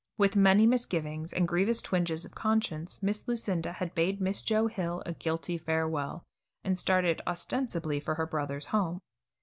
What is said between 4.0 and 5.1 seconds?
Miss Joe Hill